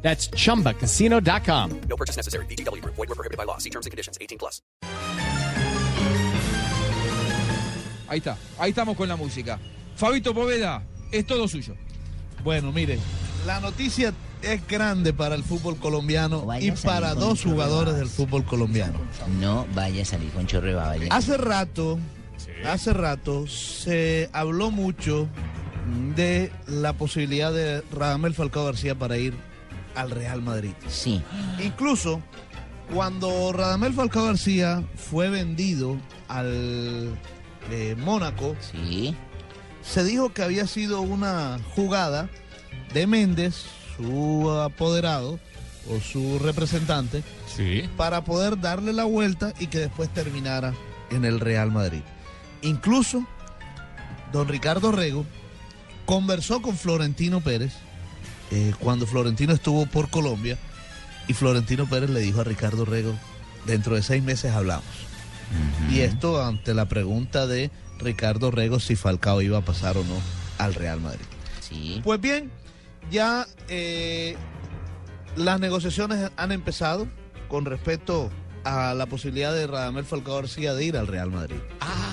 That's 0.00 0.30
chumbacasino.com. 0.30 1.70
No 1.88 1.96
purchase 1.96 2.16
necessary. 2.16 2.46
BGW. 2.46 2.82
Void 2.84 3.08
were 3.08 3.14
prohibited 3.14 3.36
by 3.36 3.44
law. 3.44 3.58
See 3.58 3.70
terms 3.70 3.86
and 3.86 3.90
conditions. 3.90 4.16
18 4.20 4.38
plus. 4.38 4.62
Ahí 8.08 8.18
está, 8.18 8.38
ahí 8.58 8.70
estamos 8.70 8.96
con 8.96 9.06
la 9.06 9.16
música. 9.16 9.58
Fabito 9.94 10.32
Poveda, 10.32 10.82
es 11.12 11.26
todo 11.26 11.46
suyo. 11.46 11.74
Bueno, 12.42 12.72
mire, 12.72 12.98
la 13.46 13.60
noticia 13.60 14.14
es 14.40 14.66
grande 14.66 15.12
para 15.12 15.34
el 15.34 15.42
fútbol 15.42 15.76
colombiano 15.76 16.46
Vaya 16.46 16.66
y 16.66 16.70
para 16.70 17.14
dos 17.14 17.42
jugadores 17.42 17.92
babas. 17.92 17.98
del 18.00 18.08
fútbol 18.08 18.44
colombiano. 18.44 18.98
No 19.40 19.66
vaya 19.74 20.02
a 20.02 20.04
salir 20.06 20.30
con 20.30 20.46
ya. 20.46 20.58
Hace 21.10 21.36
rato, 21.36 21.98
hace 22.64 22.92
rato 22.94 23.46
se 23.46 24.30
habló 24.32 24.70
mucho 24.70 25.28
de 26.16 26.50
la 26.66 26.94
posibilidad 26.94 27.52
de 27.52 27.82
Radamel 27.92 28.32
Falcao 28.34 28.64
García 28.64 28.94
para 28.94 29.18
ir 29.18 29.34
al 29.94 30.10
Real 30.10 30.42
Madrid. 30.42 30.72
Sí. 30.88 31.22
Incluso 31.62 32.20
cuando 32.92 33.52
Radamel 33.52 33.92
Falcao 33.92 34.24
García 34.26 34.82
fue 34.96 35.28
vendido 35.28 35.96
al 36.28 37.14
eh, 37.70 37.94
Mónaco, 37.98 38.56
Sí. 38.60 39.14
se 39.82 40.04
dijo 40.04 40.32
que 40.32 40.42
había 40.42 40.66
sido 40.66 41.00
una 41.02 41.58
jugada 41.74 42.28
de 42.94 43.06
Méndez, 43.06 43.64
su 43.96 44.50
apoderado 44.50 45.38
o 45.90 46.00
su 46.00 46.38
representante, 46.38 47.22
Sí. 47.54 47.88
para 47.96 48.24
poder 48.24 48.60
darle 48.60 48.92
la 48.92 49.04
vuelta 49.04 49.52
y 49.58 49.66
que 49.66 49.78
después 49.80 50.08
terminara 50.12 50.72
en 51.10 51.24
el 51.24 51.40
Real 51.40 51.70
Madrid. 51.72 52.02
Incluso 52.62 53.26
don 54.32 54.48
Ricardo 54.48 54.92
Rego 54.92 55.24
conversó 56.06 56.62
con 56.62 56.76
Florentino 56.76 57.40
Pérez 57.40 57.74
eh, 58.50 58.72
cuando 58.78 59.06
Florentino 59.06 59.52
estuvo 59.52 59.86
por 59.86 60.10
Colombia 60.10 60.58
y 61.26 61.34
Florentino 61.34 61.86
Pérez 61.86 62.10
le 62.10 62.20
dijo 62.20 62.40
a 62.40 62.44
Ricardo 62.44 62.84
Rego, 62.84 63.14
dentro 63.66 63.94
de 63.94 64.02
seis 64.02 64.22
meses 64.22 64.52
hablamos. 64.52 64.86
Y 65.90 66.00
esto 66.00 66.44
ante 66.44 66.74
la 66.74 66.86
pregunta 66.88 67.46
de 67.46 67.70
Ricardo 67.98 68.50
Rego 68.50 68.80
si 68.80 68.96
Falcao 68.96 69.40
iba 69.40 69.58
a 69.58 69.64
pasar 69.64 69.96
o 69.96 70.04
no 70.04 70.16
al 70.58 70.74
Real 70.74 71.00
Madrid. 71.00 71.24
Sí. 71.60 72.00
Pues 72.04 72.20
bien, 72.20 72.50
ya 73.10 73.46
eh, 73.68 74.36
las 75.36 75.60
negociaciones 75.60 76.30
han 76.36 76.52
empezado 76.52 77.08
con 77.48 77.64
respecto 77.64 78.30
a 78.64 78.92
la 78.94 79.06
posibilidad 79.06 79.54
de 79.54 79.66
Radamel 79.66 80.04
Falcao 80.04 80.36
García 80.36 80.74
de 80.74 80.84
ir 80.84 80.96
al 80.96 81.06
Real 81.06 81.30
Madrid. 81.30 81.58
Ah. 81.80 82.07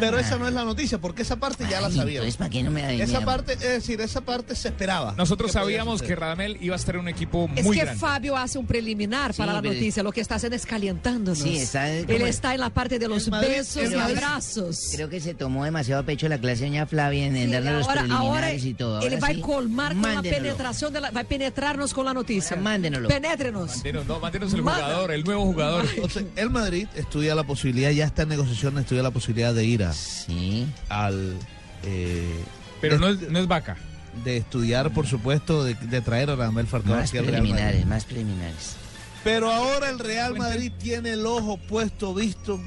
Pero 0.00 0.18
esa 0.18 0.36
no 0.38 0.48
es 0.48 0.54
la 0.54 0.64
noticia, 0.64 0.98
porque 1.00 1.22
esa 1.22 1.36
parte 1.36 1.64
ya 1.70 1.80
la 1.80 1.88
sabíamos. 1.88 2.08
Entonces, 2.10 2.36
¿para 2.36 2.50
qué 2.50 2.62
no 2.62 2.70
me 2.70 2.82
da 2.82 2.92
Esa 2.92 3.20
parte, 3.24 3.52
es 3.54 3.60
decir, 3.60 4.00
esa 4.00 4.20
parte 4.22 4.54
se 4.56 4.68
esperaba. 4.68 5.14
Nosotros 5.16 5.48
que 5.52 5.58
sabíamos 5.58 6.02
que. 6.02 6.16
Radamel 6.16 6.58
iba 6.60 6.74
a 6.74 6.78
estar 6.78 6.94
en 6.96 7.02
un 7.02 7.08
equipo 7.08 7.48
Es 7.56 7.64
muy 7.64 7.76
que 7.76 7.84
grande. 7.84 8.00
Fabio 8.00 8.36
hace 8.36 8.58
un 8.58 8.66
preliminar 8.66 9.32
Sí, 9.32 9.38
para 9.38 9.52
la 9.54 9.62
noticia. 9.62 10.02
Lo 10.02 10.12
que 10.12 10.20
está 10.20 10.34
haciendo 10.36 10.56
es 10.56 10.66
calentándonos. 10.66 11.38
Sí, 11.38 11.56
está- 11.58 11.88
Él 11.90 12.22
está 12.22 12.52
en 12.54 12.60
la 12.60 12.70
parte 12.70 12.98
de 12.98 13.08
los 13.08 13.28
Madrid- 13.28 13.48
besos 13.56 13.90
y 13.90 13.94
abrazos. 13.94 14.88
Creo 14.92 15.08
que 15.08 15.20
se 15.20 15.34
tomó 15.34 15.64
demasiado 15.64 16.02
a 16.02 16.04
pecho 16.04 16.28
la 16.28 16.38
clase 16.38 16.62
de 16.64 16.68
doña 16.70 16.86
Flavia 16.86 17.26
en, 17.26 17.50
darle 17.50 17.72
los 17.72 17.86
ahora, 17.88 18.00
ahora 18.02 18.08
preliminares 18.10 18.64
y 18.64 18.74
todo. 18.74 19.00
él 19.00 19.14
Ahora 19.14 19.20
va 19.20 19.34
sí, 19.34 19.40
a 19.40 19.44
colmar 19.44 19.92
con 19.94 20.14
la 20.14 20.22
penetración, 20.22 20.92
de 20.92 21.00
la, 21.00 21.10
va 21.10 21.20
a 21.20 21.24
penetrarnos 21.24 21.92
con 21.94 22.04
la 22.04 22.14
noticia. 22.14 22.56
Mándenoslo. 22.56 23.08
Penétrenos. 23.08 23.76
Mándenos, 23.76 24.06
no, 24.06 24.20
mándenos 24.20 24.52
el 24.54 24.60
jugador, 24.60 25.10
el 25.12 25.24
nuevo 25.24 25.44
jugador. 25.44 25.86
Entonces, 25.94 26.24
el 26.36 26.50
Madrid 26.50 26.86
estudia 26.94 27.34
la 27.34 27.44
posibilidad, 27.44 27.90
ya 27.90 28.04
está 28.04 28.22
en 28.22 28.30
negociaciones, 28.30 28.82
estudia 28.82 29.02
la 29.02 29.10
posibilidad 29.10 29.54
de 29.54 29.64
ir 29.64 29.84
a- 29.84 29.89
Sí. 29.96 30.66
al... 30.88 31.36
eh, 31.84 32.42
Pero 32.80 32.94
de, 32.94 33.00
no 33.00 33.08
es, 33.08 33.30
no 33.30 33.38
es 33.38 33.46
vaca. 33.48 33.76
de 34.24 34.36
estudiar, 34.38 34.92
por 34.92 35.06
supuesto, 35.06 35.64
de, 35.64 35.74
de 35.74 36.00
traer 36.00 36.30
a 36.30 36.36
Radamel 36.36 36.66
Falcao 36.66 36.90
Más 36.94 37.00
García 37.12 37.20
al 37.20 37.26
Real 37.26 37.38
Madrid. 37.42 37.52
preliminares, 37.54 37.86
más 37.86 38.04
preliminares. 38.04 38.76
Pero 39.24 39.50
ahora 39.50 39.90
el 39.90 39.98
Real 39.98 40.36
Madrid 40.38 40.72
tiene 40.78 41.10
el 41.10 41.26
ojo 41.26 41.58
puesto, 41.58 42.14
visto 42.14 42.58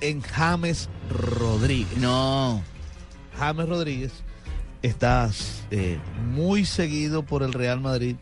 en 0.00 0.20
James 0.20 0.88
Rodríguez. 1.10 1.96
No. 1.98 2.62
James 3.38 3.66
Rodríguez 3.68 4.12
está 4.82 5.30
eh, 5.70 5.98
muy 6.32 6.66
seguido 6.66 7.22
por 7.22 7.42
el 7.42 7.52
Real 7.54 7.80
Madrid. 7.80 8.16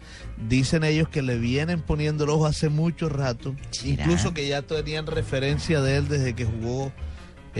Dicen 0.49 0.85
ellos 0.85 1.09
que 1.09 1.23
le 1.23 1.37
vienen 1.39 1.81
poniendo 1.81 2.25
el 2.25 2.31
ojo 2.31 2.47
hace 2.47 2.69
mucho 2.69 3.09
rato. 3.09 3.57
¿Será? 3.71 4.05
Incluso 4.05 4.33
que 4.35 4.47
ya 4.47 4.63
tenían 4.63 5.07
referencia 5.07 5.81
de 5.81 5.97
él 5.97 6.07
desde 6.09 6.35
que 6.35 6.45
jugó 6.45 6.93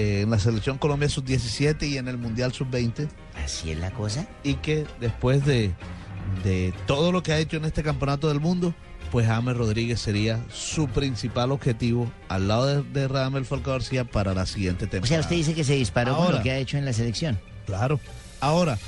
eh, 0.01 0.21
en 0.23 0.31
la 0.31 0.39
selección 0.39 0.79
Colombia 0.79 1.09
sub-17 1.09 1.89
y 1.89 1.99
en 1.99 2.09
el 2.09 2.17
Mundial 2.19 2.53
sub-20. 2.53 3.09
Así 3.45 3.71
es 3.71 3.79
la 3.79 3.91
cosa. 3.91 4.27
Y 4.43 4.55
que 4.55 4.87
después 5.01 5.45
de, 5.45 5.73
de 6.45 6.73
todo 6.87 7.13
lo 7.13 7.23
que 7.23 7.33
ha 7.33 7.39
hecho 7.39 7.57
en 7.57 7.65
este 7.65 7.83
campeonato 7.83 8.29
del 8.29 8.41
mundo, 8.41 8.75
pues 9.11 9.27
James 9.27 9.57
Rodríguez 9.57 10.01
sería 10.01 10.41
su 10.53 10.87
principal 10.89 11.51
objetivo 11.53 12.11
al 12.29 12.49
lado 12.49 12.67
de, 12.67 12.83
de 12.83 13.09
Radamel 13.09 13.45
Falcao 13.45 13.73
García 13.75 14.05
para 14.05 14.35
la 14.35 14.47
siguiente 14.47 14.85
O 14.85 14.89
temporada. 14.89 15.09
sea, 15.09 15.21
usted 15.21 15.37
dice 15.37 15.55
que 15.55 15.65
se 15.65 15.75
disparó 15.75 16.15
con 16.17 16.25
Ahora. 16.27 16.37
lo 16.39 16.43
que 16.43 16.51
ha 16.53 16.59
hecho 16.59 16.79
en 16.79 16.85
la 16.85 16.93
selección. 16.93 17.39
Claro. 17.67 17.99
Ahora, 18.41 18.79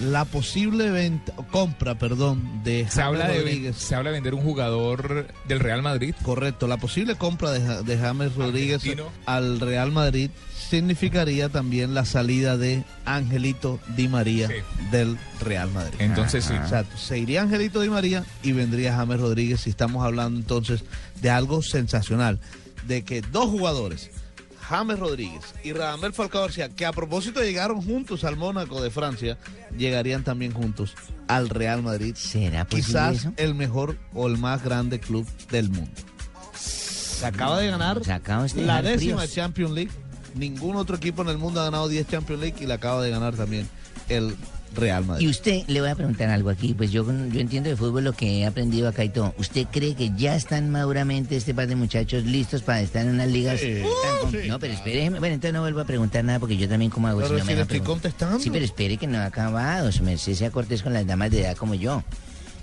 la 0.00 0.24
posible 0.24 0.90
venta, 0.90 1.32
compra, 1.50 1.96
perdón, 1.98 2.62
de 2.64 2.86
Se 2.88 3.02
habla, 3.02 3.24
James 3.26 3.36
de, 3.38 3.42
Rodríguez. 3.44 3.76
se 3.76 3.94
habla 3.94 4.10
de 4.10 4.14
vender 4.16 4.34
un 4.34 4.42
jugador 4.42 5.26
del 5.46 5.60
Real 5.60 5.82
Madrid. 5.82 6.14
Correcto, 6.22 6.66
la 6.68 6.76
posible 6.76 7.16
compra 7.16 7.50
de, 7.50 7.60
Ja- 7.60 7.82
de 7.82 7.98
James 7.98 8.34
Rodríguez 8.34 8.76
Argentino. 8.76 9.08
al 9.26 9.58
Real 9.60 9.90
Madrid 9.92 10.30
significaría 10.70 11.48
también 11.48 11.94
la 11.94 12.04
salida 12.04 12.56
de 12.56 12.84
Angelito 13.06 13.80
Di 13.96 14.06
María 14.08 14.48
Sí. 14.48 14.54
del 14.90 15.16
Real 15.40 15.70
Madrid. 15.70 15.96
Entonces 15.98 16.44
sí. 16.44 16.52
O 16.54 16.68
sea, 16.68 16.84
se 16.96 17.18
iría 17.18 17.42
Angelito 17.42 17.80
Di 17.80 17.88
María 17.88 18.24
y 18.42 18.52
vendría 18.52 18.94
James 18.94 19.18
Rodríguez 19.18 19.66
y 19.66 19.70
estamos 19.70 20.04
hablando 20.04 20.38
entonces 20.38 20.84
de 21.22 21.30
algo 21.30 21.62
sensacional, 21.62 22.38
de 22.86 23.02
que 23.02 23.22
dos 23.22 23.46
jugadores, 23.46 24.10
James 24.68 24.98
Rodríguez 24.98 25.54
y 25.64 25.72
Radamel 25.72 26.12
Falcao 26.12 26.42
García, 26.42 26.68
que 26.68 26.84
a 26.84 26.92
propósito 26.92 27.40
llegaron 27.42 27.80
juntos 27.80 28.24
al 28.24 28.36
Mónaco 28.36 28.82
de 28.82 28.90
Francia, 28.90 29.38
llegarían 29.76 30.24
también 30.24 30.52
juntos 30.52 30.94
al 31.26 31.48
Real 31.48 31.82
Madrid. 31.82 32.14
¿Será 32.14 32.66
Quizás 32.66 33.16
eso? 33.16 33.32
el 33.38 33.54
mejor 33.54 33.96
o 34.12 34.26
el 34.26 34.36
más 34.36 34.62
grande 34.62 35.00
club 35.00 35.26
del 35.50 35.70
mundo. 35.70 35.90
Se 36.54 37.26
acaba 37.26 37.58
de 37.58 37.68
ganar 37.68 38.04
Se 38.04 38.12
acaba 38.12 38.44
usted 38.44 38.60
de 38.60 38.66
la 38.66 38.82
décima 38.82 39.22
fríos. 39.22 39.34
Champions 39.34 39.72
League. 39.72 39.90
Ningún 40.34 40.76
otro 40.76 40.96
equipo 40.96 41.22
en 41.22 41.28
el 41.28 41.38
mundo 41.38 41.60
ha 41.60 41.64
ganado 41.64 41.88
10 41.88 42.06
Champions 42.06 42.40
League 42.42 42.56
y 42.60 42.66
la 42.66 42.74
acaba 42.74 43.02
de 43.02 43.10
ganar 43.10 43.34
también 43.34 43.66
el 44.08 44.36
Real 44.74 45.04
Madrid. 45.04 45.26
Y 45.26 45.30
usted, 45.30 45.62
le 45.66 45.80
voy 45.80 45.90
a 45.90 45.94
preguntar 45.94 46.28
algo 46.28 46.50
aquí, 46.50 46.74
pues 46.74 46.90
yo, 46.92 47.04
yo 47.04 47.40
entiendo 47.40 47.68
de 47.70 47.76
fútbol 47.76 48.04
lo 48.04 48.12
que 48.12 48.40
he 48.40 48.46
aprendido 48.46 48.88
acá 48.88 49.04
y 49.04 49.08
todo. 49.08 49.34
¿Usted 49.38 49.66
cree 49.70 49.94
que 49.94 50.12
ya 50.16 50.36
están 50.36 50.70
maduramente 50.70 51.36
este 51.36 51.54
par 51.54 51.66
de 51.66 51.76
muchachos 51.76 52.24
listos 52.24 52.62
para 52.62 52.80
estar 52.80 53.04
en 53.04 53.10
unas 53.14 53.28
ligas 53.28 53.60
Sí. 53.60 53.82
tan 54.22 54.30
Sí, 54.30 54.48
No, 54.48 54.58
pero 54.58 54.74
espere, 54.74 55.08
bueno, 55.10 55.26
entonces 55.26 55.52
no 55.52 55.60
vuelvo 55.60 55.80
a 55.80 55.84
preguntar 55.84 56.24
nada 56.24 56.38
porque 56.38 56.56
yo 56.56 56.68
también 56.68 56.90
como 56.90 57.08
hago 57.08 57.18
Pero 57.20 57.28
si 57.30 57.34
no 57.34 57.40
si 57.50 57.54
me 57.54 57.62
estoy 57.62 57.80
contestando. 57.80 58.38
Sí, 58.38 58.50
pero 58.50 58.64
espere 58.64 58.96
que 58.96 59.06
no 59.06 59.18
ha 59.18 59.24
acabado, 59.26 59.90
su 59.92 60.02
merced 60.04 60.34
sea 60.34 60.50
cortés 60.50 60.82
con 60.82 60.92
las 60.92 61.06
damas 61.06 61.30
de 61.30 61.40
edad 61.42 61.56
como 61.56 61.74
yo. 61.74 62.02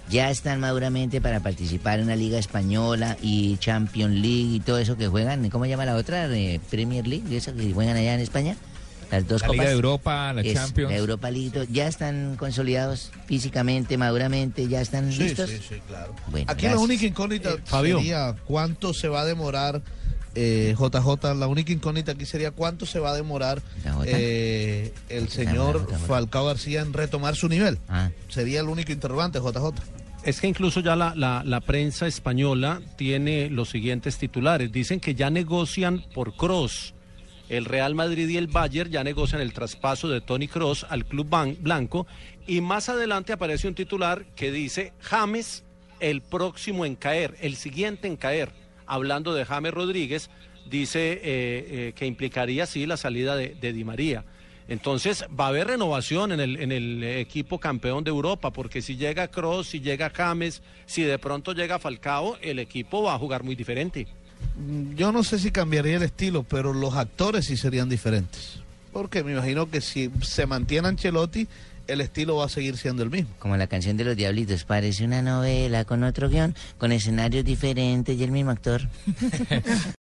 Ya 0.10 0.30
están 0.30 0.60
maduramente 0.60 1.20
para 1.20 1.40
participar 1.40 1.98
en 2.00 2.06
una 2.06 2.16
liga 2.16 2.38
española 2.38 3.18
y 3.24 3.58
Champions 3.58 4.14
League 4.14 4.56
y 4.56 4.60
todo 4.60 4.78
eso 4.78 4.98
que 4.98 5.08
juegan, 5.08 5.50
¿cómo 5.50 5.66
llama 5.66 5.86
la 5.86 5.96
otra? 5.96 6.30
Premier 6.69 7.08
League, 7.08 7.36
esa 7.36 7.54
que 7.54 7.74
juegan 7.74 7.98
allá 7.98 8.13
en 8.13 8.19
España. 8.19 8.56
Las 9.15 9.27
dos 9.27 9.41
La 9.41 9.47
copas. 9.47 9.59
Liga 9.59 9.69
de 9.69 9.75
Europa, 9.75 10.33
la 10.33 10.41
Es 10.41 10.53
Champions. 10.53 10.91
La 10.91 10.97
Europa 10.97 11.31
League, 11.31 11.67
ya 11.71 11.88
están 11.88 12.35
consolidados 12.38 13.12
físicamente, 13.25 13.97
maduramente, 13.97 14.67
ya 14.67 14.81
están 14.81 15.12
Sí, 15.12 15.19
listos. 15.23 15.50
sí, 15.50 15.59
sí, 15.67 15.75
claro. 15.88 16.13
Bueno, 16.27 16.45
Aquí 16.51 16.63
gracias. 16.63 16.73
la 16.73 16.79
única 16.79 17.06
incógnita 17.06 17.50
Eh, 17.51 17.57
Fabio. 17.65 17.97
sería 18.00 18.35
cuánto 18.45 18.94
se 18.94 19.07
va 19.07 19.21
a 19.21 19.25
demorar 19.25 19.81
eh, 20.38 20.75
JJ. 20.77 21.33
La 21.35 21.47
única 21.47 21.71
incógnita 21.71 22.12
aquí 22.12 22.25
sería 22.25 22.51
cuánto 22.51 22.85
se 22.85 23.00
va 23.00 23.12
a 23.12 23.15
demorar 23.15 23.62
eh, 24.06 24.94
el 25.09 25.29
señor. 25.29 25.88
Falcao 26.07 26.45
García 26.47 26.81
en 26.81 26.91
retomar 26.94 27.35
su 27.38 27.47
nivel. 27.47 27.79
Ah, 27.88 28.09
Sería 28.27 28.59
el 28.59 28.67
único 28.67 28.91
interrogante, 28.91 29.39
JJ. 29.39 29.73
Es 30.23 30.41
que 30.41 30.47
incluso 30.47 30.79
ya 30.81 30.95
la, 30.95 31.13
la- 31.15 31.44
la 31.45 31.62
prensa 31.62 32.07
española 32.07 32.81
tiene 32.97 33.50
los 33.50 33.69
siguientes 33.69 34.17
titulares. 34.17 34.71
Dicen 34.71 35.00
que 35.00 35.15
ya 35.15 35.29
negocian 35.29 36.03
por 36.13 36.35
Cross. 36.35 36.94
El 37.50 37.65
Real 37.65 37.94
Madrid 37.95 38.27
y 38.27 38.38
el 38.38 38.47
Bayern 38.47 38.92
ya 38.92 39.03
negocian 39.03 39.42
el 39.42 39.53
traspaso 39.53 40.09
de 40.09 40.21
Tony 40.21 40.47
Cross 40.47 40.86
al 40.89 41.06
club 41.06 41.30
blanco. 41.59 42.07
Y 42.47 42.62
más 42.62 42.89
adelante 42.89 43.33
aparece 43.33 43.68
un 43.68 43.75
titular 43.75 44.25
que 44.36 44.51
dice 44.51 44.94
James 45.00 45.63
el 46.00 46.21
próximo 46.21 46.86
en 46.86 46.95
caer, 46.95 47.36
el 47.42 47.56
siguiente 47.56 48.07
en 48.07 48.18
caer. 48.18 48.51
hablando 48.88 49.33
de 49.33 49.45
James 49.45 49.74
Rodríguez, 49.74 50.30
dice 50.69 51.13
eh, 51.13 51.19
eh, 51.24 51.94
que 51.95 52.06
implicaría 52.06 52.65
sí 52.65 52.86
la 52.86 52.97
salida 52.97 53.36
de, 53.36 53.56
de 53.56 53.74
Di 53.74 53.83
María. 53.83 54.25
Entonces 54.68 55.25
va 55.39 55.45
a 55.45 55.50
haber 55.50 55.68
renovación 55.68 56.31
en 56.31 56.39
el, 56.39 56.57
en 56.57 56.71
el 56.71 57.03
equipo 57.03 57.59
campeón 57.59 58.03
de 58.03 58.09
Europa, 58.09 58.51
porque 58.51 58.81
si 58.81 58.95
llega 58.98 59.27
Cross, 59.27 59.68
si 59.68 59.80
llega 59.80 60.09
James, 60.09 60.63
si 60.88 61.03
de 61.03 61.19
pronto 61.19 61.53
llega 61.53 61.77
Falcao, 61.77 62.38
el 62.41 62.57
equipo 62.59 63.03
va 63.03 63.13
a 63.13 63.19
jugar 63.19 63.44
muy 63.44 63.56
diferente. 63.56 64.07
Yo 64.96 65.12
no 65.12 65.24
sé 65.24 65.40
si 65.40 65.52
cambiaría 65.52 65.98
el 65.98 66.04
estilo, 66.04 66.44
pero 66.44 66.74
los 66.74 66.96
actores 66.96 67.46
sí 67.46 67.58
serían 67.58 67.90
diferentes. 67.90 68.60
Porque 68.94 69.24
me 69.24 69.34
imagino 69.34 69.70
que 69.70 69.82
si 69.82 70.10
se 70.22 70.46
mantiene 70.46 70.88
Ancelotti, 70.88 71.48
el 71.88 72.02
estilo 72.02 72.38
va 72.38 72.46
a 72.46 72.50
seguir 72.50 72.78
siendo 72.78 73.04
el 73.04 73.10
mismo. 73.10 73.30
Como 73.40 73.58
la 73.58 73.68
canción 73.68 73.98
de 73.98 74.06
los 74.06 74.16
Diablitos, 74.16 74.64
parece 74.64 75.04
una 75.06 75.22
novela 75.22 75.86
con 75.86 76.04
otro 76.04 76.30
guion, 76.30 76.56
con 76.78 76.92
escenarios 76.92 77.46
diferentes 77.46 78.18
y 78.18 78.24
el 78.24 78.32
mismo 78.32 78.52
actor. 78.52 78.88